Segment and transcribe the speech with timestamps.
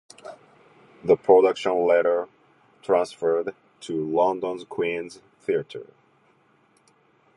[1.03, 2.27] The production later
[2.81, 5.93] transferred to London's Queen's Theatre.